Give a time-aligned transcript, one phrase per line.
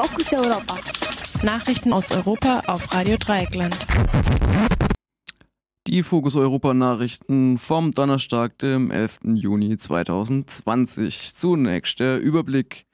[0.00, 0.78] Fokus Europa.
[1.42, 3.76] Nachrichten aus Europa auf Radio Dreieckland.
[5.88, 9.18] Die Fokus Europa Nachrichten vom Donnerstag, dem 11.
[9.34, 11.34] Juni 2020.
[11.34, 12.86] Zunächst der Überblick.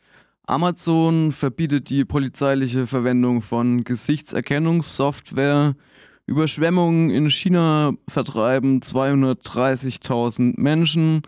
[0.46, 5.76] Amazon verbietet die polizeiliche Verwendung von Gesichtserkennungssoftware.
[6.24, 11.20] Überschwemmungen in China vertreiben 230.000 Menschen.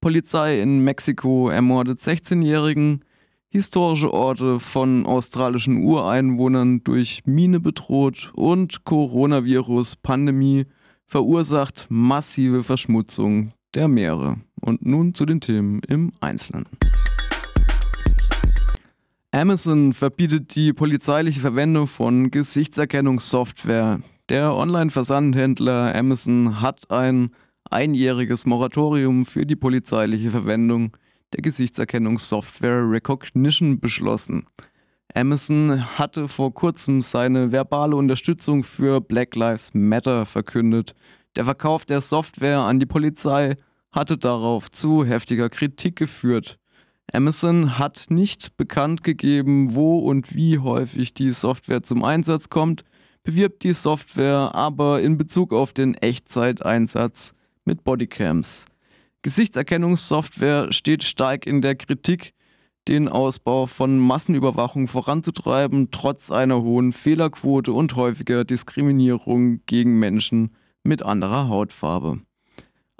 [0.00, 3.00] Polizei in Mexiko ermordet 16-Jährigen.
[3.48, 10.66] Historische Orte von australischen Ureinwohnern durch Mine bedroht und Coronavirus-Pandemie
[11.06, 14.38] verursacht massive Verschmutzung der Meere.
[14.60, 16.64] Und nun zu den Themen im Einzelnen.
[19.30, 24.00] Amazon verbietet die polizeiliche Verwendung von Gesichtserkennungssoftware.
[24.28, 27.30] Der Online-Versandhändler Amazon hat ein
[27.70, 30.96] einjähriges Moratorium für die polizeiliche Verwendung
[31.32, 34.46] der Gesichtserkennungssoftware Recognition beschlossen.
[35.14, 40.94] Amazon hatte vor kurzem seine verbale Unterstützung für Black Lives Matter verkündet.
[41.36, 43.56] Der Verkauf der Software an die Polizei
[43.92, 46.58] hatte darauf zu heftiger Kritik geführt.
[47.12, 52.84] Amazon hat nicht bekannt gegeben, wo und wie häufig die Software zum Einsatz kommt,
[53.22, 58.66] bewirbt die Software aber in Bezug auf den Echtzeiteinsatz mit Bodycams.
[59.22, 62.32] Gesichtserkennungssoftware steht stark in der Kritik,
[62.88, 70.50] den Ausbau von Massenüberwachung voranzutreiben, trotz einer hohen Fehlerquote und häufiger Diskriminierung gegen Menschen
[70.84, 72.20] mit anderer Hautfarbe.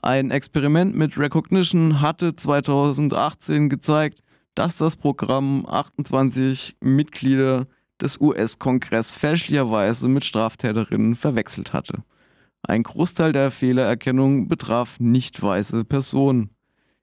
[0.03, 4.21] Ein Experiment mit Recognition hatte 2018 gezeigt,
[4.55, 7.67] dass das Programm 28 Mitglieder
[8.01, 12.03] des US-Kongress fälschlicherweise mit Straftäterinnen verwechselt hatte.
[12.69, 16.51] Ein Großteil der Fehlererkennung betraf nicht weiße Personen.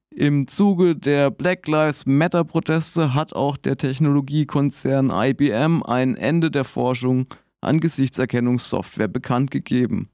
[0.09, 7.27] Im Zuge der Black Lives Matter-Proteste hat auch der Technologiekonzern IBM ein Ende der Forschung
[7.61, 10.09] an Gesichtserkennungssoftware bekannt gegeben.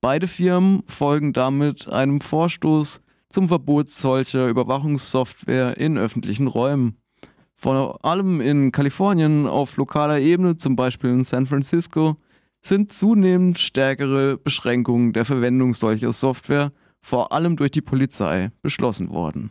[0.00, 6.96] Beide Firmen folgen damit einem Vorstoß zum Verbot solcher Überwachungssoftware in öffentlichen Räumen.
[7.54, 12.16] Vor allem in Kalifornien auf lokaler Ebene, zum Beispiel in San Francisco,
[12.66, 19.50] sind zunehmend stärkere Beschränkungen der Verwendung solcher Software, vor allem durch die Polizei, beschlossen worden.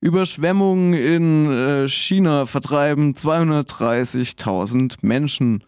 [0.00, 5.64] Überschwemmungen in äh, China vertreiben 230.000 Menschen.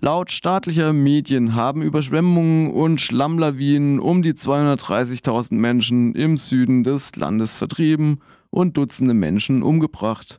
[0.00, 7.56] Laut staatlicher Medien haben Überschwemmungen und Schlammlawinen um die 230.000 Menschen im Süden des Landes
[7.56, 10.38] vertrieben und Dutzende Menschen umgebracht.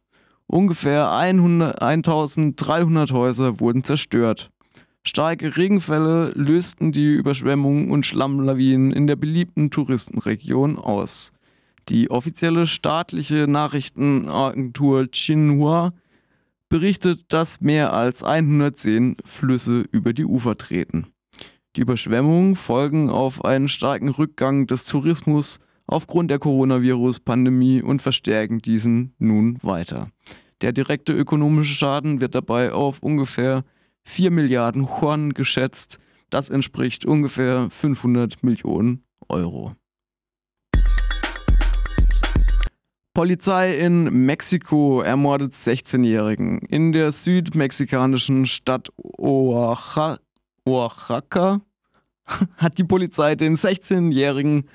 [0.51, 4.49] Ungefähr 100, 1300 Häuser wurden zerstört.
[5.03, 11.33] Starke Regenfälle lösten die Überschwemmungen und Schlammlawinen in der beliebten Touristenregion aus.
[11.87, 15.93] Die offizielle staatliche Nachrichtenagentur Xinhua
[16.67, 21.05] berichtet, dass mehr als 110 Flüsse über die Ufer treten.
[21.75, 29.13] Die Überschwemmungen folgen auf einen starken Rückgang des Tourismus aufgrund der Coronavirus-Pandemie und verstärken diesen
[29.17, 30.11] nun weiter.
[30.61, 33.63] Der direkte ökonomische Schaden wird dabei auf ungefähr
[34.03, 35.99] 4 Milliarden Yuan geschätzt.
[36.29, 39.75] Das entspricht ungefähr 500 Millionen Euro.
[43.13, 46.59] Polizei in Mexiko ermordet 16-Jährigen.
[46.69, 50.19] In der südmexikanischen Stadt Oaxaca
[52.57, 54.69] hat die Polizei den 16-jährigen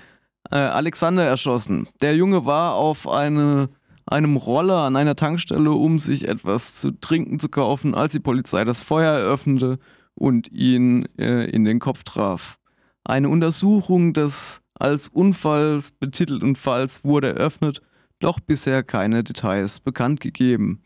[0.51, 1.89] äh, Alexander erschossen.
[2.01, 3.69] Der Junge war auf eine,
[4.07, 8.65] einem Roller an einer Tankstelle, um sich etwas zu trinken zu kaufen, als die Polizei
[8.65, 9.79] das Feuer eröffnete
[10.15, 12.59] und ihn äh, in den Kopf traf.
[13.05, 17.81] Eine Untersuchung des als Unfalls betitelten Falls wurde eröffnet,
[18.19, 20.83] doch bisher keine Details bekannt gegeben.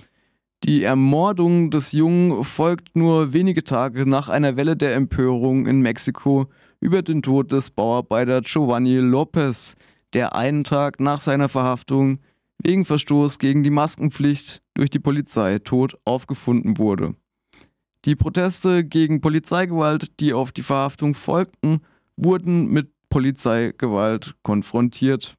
[0.65, 6.49] Die Ermordung des Jungen folgt nur wenige Tage nach einer Welle der Empörung in Mexiko
[6.81, 9.77] über den Tod des Bauarbeiter Giovanni Lopez,
[10.13, 12.21] der einen Tag nach seiner Verhaftung
[12.59, 17.15] wegen Verstoß gegen die Maskenpflicht durch die Polizei tot aufgefunden wurde.
[18.05, 21.81] Die Proteste gegen Polizeigewalt, die auf die Verhaftung folgten,
[22.17, 25.35] wurden mit Polizeigewalt konfrontiert.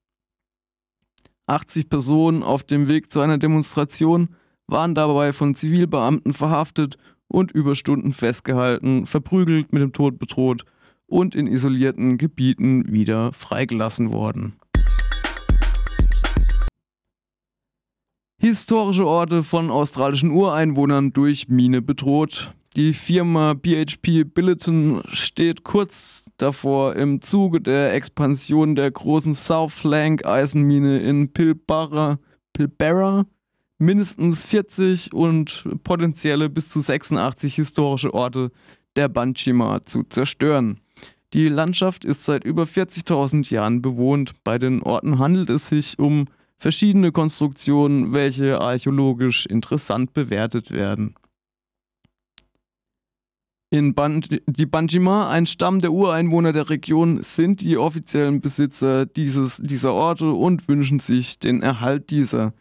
[1.48, 4.36] 80 Personen auf dem Weg zu einer Demonstration
[4.68, 6.98] waren dabei von Zivilbeamten verhaftet
[7.28, 10.66] und über Stunden festgehalten, verprügelt, mit dem Tod bedroht
[11.10, 14.54] und in isolierten Gebieten wieder freigelassen worden.
[18.42, 22.54] Historische Orte von australischen Ureinwohnern durch Mine bedroht.
[22.78, 30.26] Die Firma BHP Billiton steht kurz davor, im Zuge der Expansion der großen South Flank
[30.26, 32.20] Eisenmine in Pilbara,
[32.54, 33.26] Pilbara
[33.80, 38.52] mindestens 40 und potenzielle bis zu 86 historische Orte
[38.96, 40.80] der Banchima zu zerstören.
[41.34, 44.34] Die Landschaft ist seit über 40.000 Jahren bewohnt.
[44.44, 46.26] Bei den Orten handelt es sich um
[46.58, 51.16] verschiedene Konstruktionen, welche archäologisch interessant bewertet werden.
[53.72, 59.58] In Ban die Banjima, ein Stamm der Ureinwohner der Region, sind die offiziellen Besitzer dieses,
[59.58, 62.54] dieser Orte und wünschen sich den Erhalt dieser.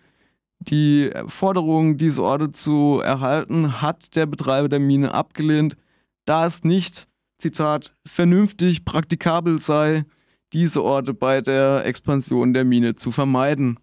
[0.60, 5.78] Die Forderung, diese Orte zu erhalten, hat der Betreiber der Mine abgelehnt,
[6.26, 7.07] da es nicht,
[7.38, 10.04] Zitat, vernünftig praktikabel sei,
[10.52, 13.78] diese Orte bei der Expansion der Mine zu vermeiden.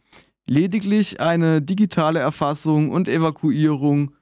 [0.47, 4.15] Lediglich eine digitale Erfassung und Evakuierung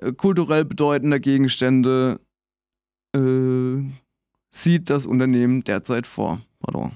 [0.00, 2.20] äh, kulturell bedeutender Gegenstände
[3.14, 3.82] äh,
[4.50, 6.40] sieht das Unternehmen derzeit vor.
[6.60, 6.92] Pardon.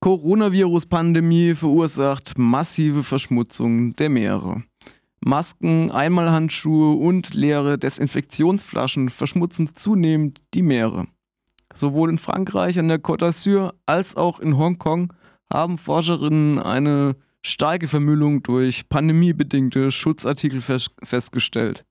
[0.00, 4.64] Coronavirus-Pandemie verursacht massive Verschmutzung der Meere.
[5.20, 11.06] Masken, Einmalhandschuhe und leere Desinfektionsflaschen verschmutzen zunehmend die Meere.
[11.74, 15.12] Sowohl in Frankreich an der Côte d'Azur als auch in Hongkong
[15.52, 21.84] haben Forscherinnen eine starke Vermüllung durch pandemiebedingte Schutzartikel festgestellt.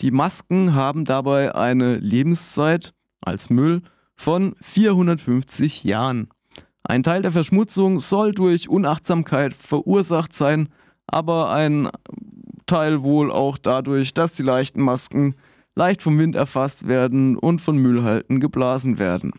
[0.00, 3.82] Die Masken haben dabei eine Lebenszeit als Müll
[4.14, 6.28] von 450 Jahren.
[6.82, 10.68] Ein Teil der Verschmutzung soll durch Unachtsamkeit verursacht sein,
[11.06, 11.88] aber ein
[12.66, 15.34] Teil wohl auch dadurch, dass die leichten Masken
[15.74, 19.32] leicht vom Wind erfasst werden und von Müllhalten geblasen werden.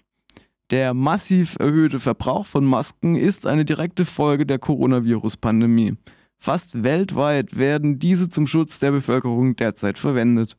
[0.70, 5.96] Der massiv erhöhte Verbrauch von Masken ist eine direkte Folge der Coronavirus-Pandemie.
[6.40, 10.58] Fast weltweit werden diese zum Schutz der Bevölkerung derzeit verwendet.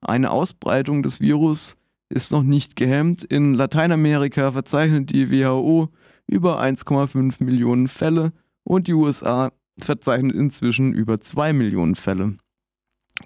[0.00, 1.76] Eine Ausbreitung des Virus
[2.08, 3.22] ist noch nicht gehemmt.
[3.24, 5.90] In Lateinamerika verzeichnet die WHO
[6.26, 8.32] über 1,5 Millionen Fälle
[8.64, 12.36] und die USA verzeichnet inzwischen über 2 Millionen Fälle.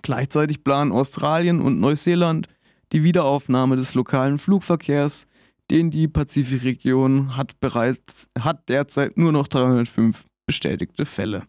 [0.02, 2.48] Gleichzeitig planen Australien und Neuseeland
[2.92, 5.26] die Wiederaufnahme des lokalen Flugverkehrs
[5.70, 11.44] den die Pazifikregion hat bereits hat derzeit nur noch 305 bestätigte Fälle.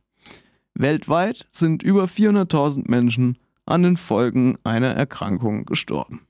[0.73, 6.21] Weltweit sind über 400.000 Menschen an den Folgen einer Erkrankung gestorben.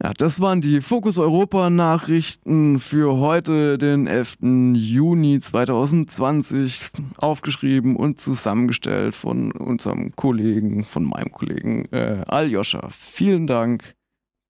[0.00, 4.38] Ja, das waren die Fokus Europa Nachrichten für heute, den 11.
[4.74, 12.90] Juni 2020, aufgeschrieben und zusammengestellt von unserem Kollegen, von meinem Kollegen äh, Aljoscha.
[12.90, 13.96] Vielen Dank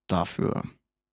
[0.06, 0.64] dafür.